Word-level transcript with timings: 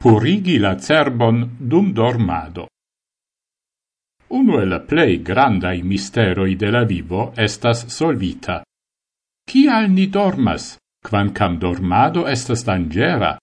purigi 0.00 0.56
la 0.58 0.78
cerbon 0.80 1.56
dum 1.58 1.92
dormado. 1.92 2.68
Uno 4.28 4.60
el 4.60 4.84
plei 4.88 5.20
grandai 5.20 5.82
misteroi 5.82 6.56
de 6.56 6.70
la 6.70 6.84
vivo 6.84 7.34
estas 7.36 7.84
solvita. 7.92 8.62
Cial 9.44 9.90
ni 9.90 10.06
dormas, 10.06 10.78
quancam 11.04 11.58
dormado 11.58 12.24
estas 12.26 12.64
dangera? 12.64 13.36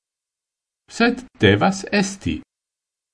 Sed 0.89 1.27
devas 1.37 1.85
esti. 1.91 2.41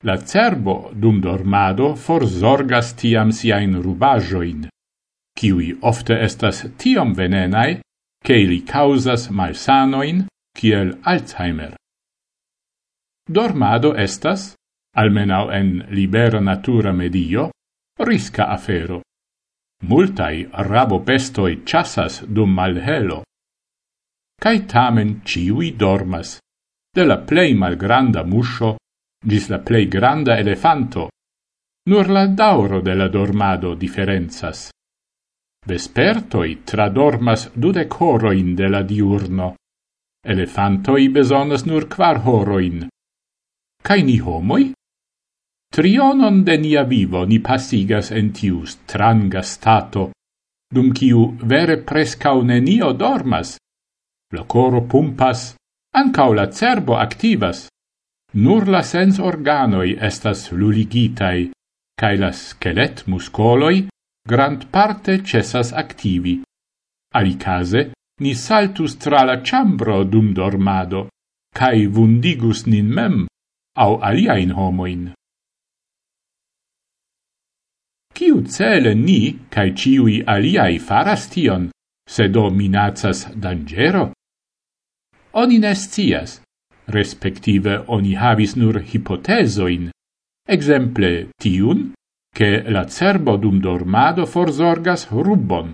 La 0.08 0.18
cerbo 0.24 0.92
dum 0.94 1.20
dormado 1.20 1.96
forzorgas 1.96 2.96
tiam 2.96 3.32
siain 3.32 3.76
rubajoin, 3.76 4.70
kiui 5.36 5.74
ofte 5.82 6.16
estas 6.30 6.64
tiom 6.78 7.12
venenai, 7.14 7.82
che 8.24 8.40
ili 8.40 8.62
causas 8.64 9.28
malsanoin, 9.30 10.28
kiel 10.56 11.00
Alzheimer. 11.04 11.76
Dormado 13.26 13.96
estas, 13.96 14.54
almenau 14.98 15.50
en 15.50 15.86
libera 15.90 16.42
natura 16.42 16.92
medio, 16.92 17.52
risca 18.00 18.50
afero. 18.52 19.02
Multai 19.88 20.50
rabopestoi 20.52 21.64
chasas 21.64 22.26
dum 22.28 22.52
malhelo. 22.52 23.24
Cai 24.36 24.66
tamen 24.68 25.22
ciui 25.24 25.72
dormas, 25.72 26.40
de 26.94 27.06
la 27.06 27.18
plei 27.18 27.54
malgranda 27.54 28.24
muscio 28.24 28.76
gis 29.26 29.48
la 29.48 29.60
plei 29.60 29.88
granda 29.88 30.38
elefanto. 30.38 31.08
Nur 31.88 32.10
la 32.10 32.28
dauro 32.28 32.82
de 32.82 32.94
la 32.94 33.08
dormado 33.08 33.76
differenzas. 33.76 34.70
Vespertoi 35.66 36.64
tradormas 36.66 37.52
dudec 37.56 38.02
horoin 38.02 38.54
de 38.54 38.68
la 38.68 38.84
diurno. 38.84 39.56
Elefantoi 40.28 41.08
besonas 41.08 41.64
nur 41.66 41.88
quar 41.88 42.20
horoin 42.26 42.90
cae 43.84 44.02
ni 44.04 44.18
homoi? 44.20 44.72
Trionon 45.74 46.44
de 46.48 46.56
nia 46.58 46.84
vivo 46.88 47.26
ni 47.26 47.40
passigas 47.40 48.12
en 48.12 48.32
tiu 48.32 48.64
stranga 48.66 49.42
stato, 49.42 50.12
dum 50.74 50.94
ciu 50.94 51.34
vere 51.52 51.78
prescau 51.90 52.44
nenio 52.44 52.94
dormas. 52.94 53.58
La 54.34 54.44
coro 54.46 54.82
pumpas, 54.92 55.56
ancau 56.00 56.34
la 56.34 56.48
cerbo 56.52 56.96
activas. 56.98 57.68
Nur 58.34 58.68
la 58.68 58.82
sens 58.82 59.20
organoi 59.20 59.98
estas 60.10 60.52
luligitai, 60.52 61.52
cae 62.00 62.16
la 62.18 62.32
skelet 62.32 63.04
muscoloi 63.08 63.88
grand 64.26 64.70
parte 64.72 65.20
cessas 65.22 65.74
activi. 65.74 66.42
Alicase, 67.14 67.92
ni 68.22 68.34
saltus 68.34 68.96
tra 68.98 69.24
la 69.24 69.42
ciambro 69.42 70.04
dum 70.04 70.34
dormado, 70.34 71.10
cae 71.54 71.86
vundigus 71.88 72.66
nin 72.66 72.90
mem 72.90 73.26
au 73.76 74.00
aliaen 74.02 74.52
homoin. 74.52 75.14
Ciu 78.14 78.44
cele 78.46 78.94
ni, 78.94 79.40
cae 79.50 79.74
ciui 79.74 80.22
aliai 80.26 80.78
faras 80.80 81.28
tion, 81.34 81.70
se 82.06 82.28
do 82.30 82.50
minacas 82.50 83.26
dangero? 83.36 84.12
Oni 85.34 85.58
nescias, 85.60 86.42
respektive 86.88 87.84
oni 87.88 88.14
havis 88.14 88.56
nur 88.56 88.80
hipotesoin, 88.80 89.90
exemple 90.48 91.30
tiun, 91.42 91.94
che 92.34 92.62
la 92.70 92.86
cerbo 92.86 93.38
dum 93.38 93.60
dormado 93.60 94.26
forzorgas 94.26 95.10
rubon, 95.10 95.74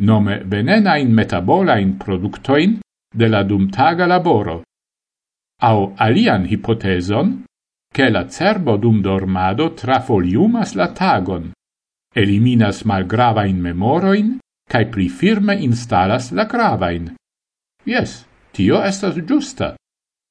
nome 0.00 0.42
venenain 0.44 1.10
metabolain 1.12 1.96
productoin 1.98 2.80
de 3.14 3.28
la 3.28 3.42
dumtaga 3.42 4.06
laboro, 4.06 4.62
au 5.62 5.94
alian 5.96 6.44
hypoteson, 6.44 7.44
che 7.92 8.10
la 8.10 8.28
cerbo 8.28 8.76
dum 8.76 9.00
dormado 9.00 9.72
trafoliumas 9.72 10.74
la 10.74 10.92
tagon, 10.92 11.52
eliminas 12.14 12.84
malgravain 12.84 13.56
memoroin, 13.60 14.38
cae 14.68 14.86
pli 14.86 15.08
firme 15.08 15.54
instalas 15.54 16.30
la 16.32 16.44
gravain. 16.44 17.14
Yes, 17.84 18.26
tio 18.52 18.82
estas 18.82 19.16
giusta, 19.24 19.74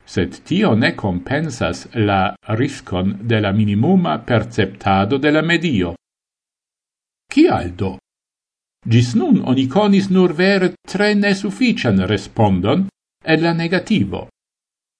sed 0.05 0.43
tio 0.45 0.75
ne 0.75 0.93
compensas 0.93 1.87
la 1.93 2.35
riscon 2.53 3.17
de 3.21 3.39
la 3.39 3.51
minimuma 3.51 4.19
perceptado 4.19 5.17
de 5.17 5.31
la 5.31 5.41
medio. 5.41 5.95
Cial 7.31 7.71
do? 7.75 7.97
Gis 8.85 9.15
nun 9.15 9.41
oni 9.41 9.65
conis 9.67 10.11
nur 10.13 10.33
vere 10.33 10.75
tre 10.85 11.13
nesuffician 11.15 12.05
respondon 12.05 12.85
e 13.23 13.37
la 13.41 13.53
negativo. 13.53 14.27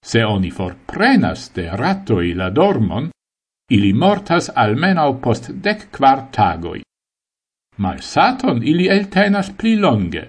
Se 0.06 0.26
oni 0.26 0.52
forprenas 0.52 1.52
de 1.56 1.70
ratoi 1.82 2.34
la 2.34 2.50
dormon, 2.50 3.10
ili 3.72 3.94
mortas 3.94 4.52
almenau 4.56 5.20
post 5.22 5.50
dec 5.66 5.88
quar 5.98 6.28
tagoi. 6.32 6.82
Malsaton 7.78 8.62
ili 8.64 8.86
eltenas 8.88 9.50
pli 9.58 9.76
longe, 9.76 10.28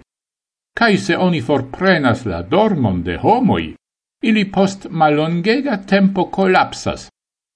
cae 0.78 0.96
se 0.98 1.16
oni 1.16 1.40
forprenas 1.40 2.24
la 2.26 2.42
dormon 2.42 3.02
de 3.04 3.16
homoi, 3.22 3.74
ili 4.22 4.44
post 4.50 4.86
malongega 4.90 5.76
tempo 5.86 6.30
collapsas, 6.30 7.08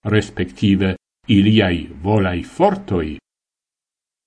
respektive 0.04 0.94
iliai 1.28 1.88
volai 2.02 2.42
fortoi. 2.42 3.16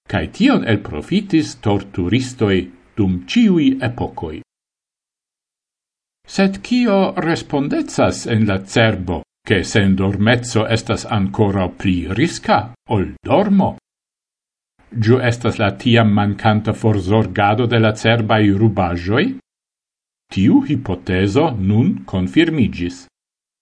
Cae 0.10 0.28
tion 0.28 0.66
el 0.68 0.82
profitis 0.82 1.56
torturistoi 1.62 2.60
dum 2.98 3.22
ciui 3.28 3.78
epocoi. 3.82 4.42
Sed 6.34 6.64
cio 6.66 7.14
respondezas 7.14 8.26
en 8.26 8.48
la 8.50 8.64
cerbo, 8.66 9.22
che 9.48 9.64
sen 9.64 9.94
dormezzo 9.94 10.66
estas 10.66 11.06
ancora 11.06 11.68
pli 11.70 12.08
risca 12.10 12.74
ol 12.90 13.14
dormo? 13.22 13.78
Giu 14.90 15.20
estas 15.22 15.60
la 15.62 15.70
tiam 15.78 16.10
mancanta 16.10 16.74
forzorgado 16.74 17.68
de 17.68 17.80
la 17.80 17.94
cerbai 17.94 18.50
rubajoi? 18.50 19.38
Tiu 20.34 20.64
hipoteso 20.66 21.52
nun 21.70 22.02
confirmigis. 22.04 23.06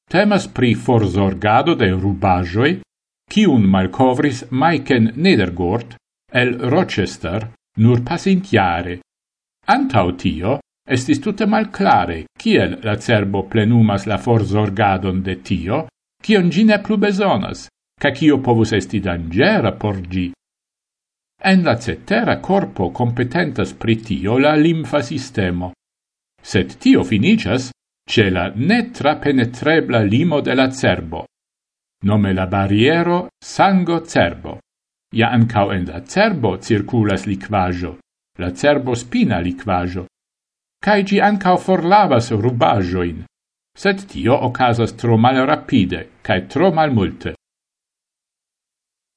Temas 0.07 0.47
pri 0.47 0.71
forzorgado 0.75 1.75
de 1.75 1.91
rubajoi, 1.91 2.79
cium 3.27 3.67
malcovris 3.67 4.45
Maiken 4.49 5.11
Nedergort 5.15 5.97
el 6.31 6.55
Rochester 6.71 7.51
nur 7.83 7.99
pasintiare. 7.99 9.01
Antau 9.67 10.15
tio, 10.15 10.59
Estis 10.87 11.19
tute 11.21 11.45
malclare 11.45 12.25
kiel 12.37 12.79
la 12.83 12.97
cerbo 12.97 13.43
plenumas 13.47 14.07
la 14.09 14.17
forzorgadon 14.17 15.21
de 15.21 15.35
tio, 15.41 15.87
kion 16.23 16.49
gi 16.49 16.63
ne 16.63 16.77
plu 16.81 16.97
besonas, 16.97 17.67
ca 18.01 18.09
kio 18.11 18.39
povus 18.41 18.73
esti 18.73 18.99
dangera 18.99 19.71
por 19.71 20.01
gi. 20.01 20.31
En 21.43 21.63
la 21.63 21.75
cetera 21.77 22.39
corpo 22.39 22.91
competentas 22.91 23.73
pri 23.73 23.95
tio 24.01 24.37
la 24.37 24.55
limfa 24.55 25.01
sistemo. 25.01 25.71
Sed 26.41 26.77
tio 26.77 27.03
finicias 27.03 27.69
ce 28.09 28.29
la 28.29 28.51
netrapenetrebla 28.53 30.01
limo 30.01 30.41
de 30.41 30.53
la 30.55 30.69
cerbo, 30.71 31.25
nome 32.03 32.33
la 32.33 32.47
barriero 32.47 33.29
sango-cerbo. 33.39 34.59
Ja 35.13 35.29
ancau 35.29 35.71
en 35.71 35.85
la 35.85 36.01
cerbo 36.05 36.57
circulas 36.61 37.25
liquajo, 37.25 37.97
la 38.39 38.49
cerbo-spina 38.55 39.39
liquajo, 39.39 40.05
cae 40.85 41.03
gi 41.03 41.19
ancao 41.21 41.57
forlavas 41.57 42.31
rubajoin, 42.31 43.23
sed 43.77 44.07
tio 44.09 44.35
ocasas 44.47 44.95
tro 44.99 45.17
mal 45.17 45.37
rapide, 45.45 46.01
cae 46.25 46.47
tro 46.47 46.71
mal 46.71 46.91
multe. 46.91 47.35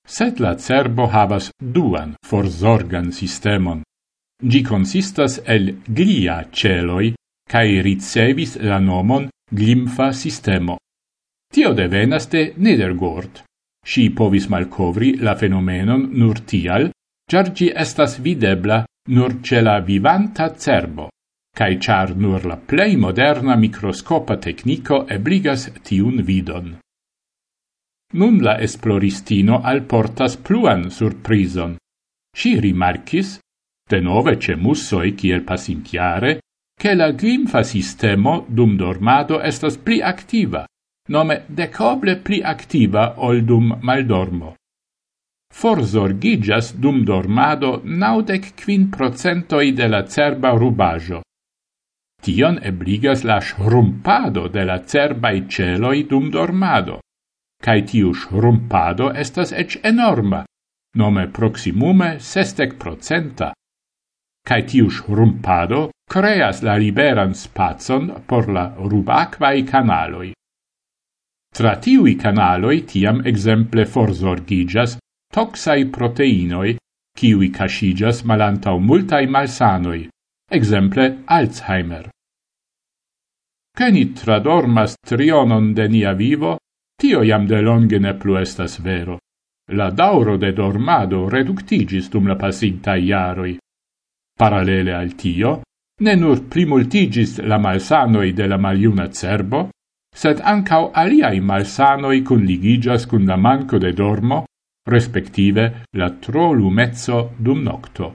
Sed 0.07 0.41
la 0.45 0.53
cerbo 0.61 1.07
havas 1.09 1.51
duan 1.59 2.15
forzorgan 2.29 3.11
sistemon. 3.13 3.81
Gi 4.51 4.61
consistas 4.63 5.41
el 5.47 5.81
glia 5.89 6.37
celoi, 6.53 7.15
cae 7.49 7.81
ricevis 7.87 8.59
la 8.61 8.79
nomon 8.79 9.31
glimfa 9.51 10.13
sistemo. 10.13 10.77
Tio 11.53 11.73
devenas 11.73 12.29
de 12.29 12.53
Nedergord. 12.57 13.43
Si 13.87 14.11
povis 14.11 14.49
malcovri 14.49 15.17
la 15.21 15.35
fenomenon 15.37 16.09
nur 16.19 16.41
tial, 16.45 16.91
giar 17.31 17.53
gi 17.57 17.71
estas 17.85 18.19
videbla 18.21 18.85
nur 19.17 19.41
ce 19.41 19.61
la 19.61 19.79
vivanta 19.81 20.53
cerbo 20.57 21.09
cae 21.55 21.79
char 21.79 22.17
nur 22.17 22.45
la 22.45 22.57
plei 22.57 22.97
moderna 22.97 23.55
microscopa 23.55 24.37
tecnico 24.37 25.05
ebligas 25.07 25.71
tiun 25.87 26.23
vidon. 26.27 26.75
Nun 28.19 28.43
la 28.43 28.59
esploristino 28.67 29.61
alportas 29.63 30.37
pluan 30.37 30.91
surprison. 30.91 31.77
Si 32.37 32.59
rimarcis, 32.59 33.39
de 33.91 34.01
nove 34.01 34.39
ce 34.39 34.55
mussoi 34.57 35.17
ciel 35.17 35.43
pasintiare, 35.43 36.41
che 36.75 36.95
la 36.95 37.13
glimfa 37.13 37.63
sistemo 37.63 38.45
dum 38.49 38.77
dormado 38.77 39.41
estas 39.41 39.77
pli 39.77 40.01
activa, 40.03 40.65
nome 41.09 41.45
decoble 41.47 42.17
pli 42.17 42.43
activa 42.43 43.15
ol 43.19 43.43
dum 43.45 43.79
maldormo. 43.81 44.55
Forzorgigas 45.55 46.75
dum 46.75 47.05
dormado 47.05 47.81
naudec 47.85 48.55
quin 48.59 48.89
procentoi 48.91 49.73
de 49.73 49.87
la 49.87 50.03
cerba 50.05 50.51
rubajo, 50.51 51.23
Tion 52.25 52.57
ebligas 52.65 53.23
la 53.29 53.37
shrumpado 53.41 54.49
de 54.49 54.63
la 54.65 54.79
cerbai 54.81 55.45
celoi 55.47 56.07
dum 56.09 56.31
dormado, 56.33 57.03
cae 57.65 57.83
tiu 57.85 58.15
shrumpado 58.17 59.11
estas 59.23 59.53
ec 59.53 59.77
enorma, 59.85 60.41
nome 60.97 61.27
proximume 61.29 62.17
sestec 62.21 62.79
procenta. 62.81 63.51
Cae 64.49 64.65
tiu 64.69 64.89
shrumpado 64.89 65.91
creas 66.09 66.63
la 66.63 66.79
liberan 66.81 67.35
spazon 67.35 68.09
por 68.27 68.49
la 68.49 68.71
rubacvai 68.73 69.65
canaloi. 69.69 70.33
Tra 71.55 71.77
tiui 71.77 72.17
canaloi 72.17 72.81
tiam 72.89 73.21
exemple 73.25 73.85
forzorgigas 73.85 74.97
toxai 75.33 75.85
proteinoi, 75.93 76.77
kiwi 77.17 77.53
cascigas 77.53 78.25
malantau 78.25 78.81
multai 78.81 79.27
malsanoi, 79.29 80.09
exemple 80.51 81.23
Alzheimer 81.29 82.14
che 83.77 83.91
ni 83.91 84.13
tradormas 84.13 84.95
trionon 85.03 85.73
de 85.75 85.89
nia 85.89 86.13
vivo, 86.15 86.59
tio 86.97 87.23
iam 87.23 87.47
de 87.47 87.61
longe 87.61 87.99
ne 87.99 88.15
plu 88.15 88.37
estas 88.39 88.79
vero. 88.79 89.19
La 89.73 89.91
dauro 89.91 90.37
de 90.37 90.53
dormado 90.53 91.29
reductigis 91.29 92.09
dum 92.09 92.27
la 92.27 92.37
pasintai 92.37 93.03
iaroi. 93.05 93.59
Paralele 94.39 94.95
al 94.95 95.15
tio, 95.15 95.63
ne 96.01 96.15
nur 96.15 96.45
primultigis 96.47 97.41
la 97.43 97.59
malsanoi 97.59 98.33
de 98.33 98.47
la 98.47 98.59
maliuna 98.59 99.09
cerbo, 99.11 99.69
sed 100.15 100.41
ancau 100.41 100.91
aliai 100.95 101.41
malsanoi 101.41 102.23
conligigas 102.23 103.07
cun 103.07 103.27
la 103.27 103.37
manco 103.37 103.79
de 103.79 103.93
dormo, 103.93 104.45
respektive 104.87 105.87
la 105.97 106.11
tro 106.11 106.53
lumezzo 106.53 107.35
dum 107.39 107.63
nocto. 107.63 108.13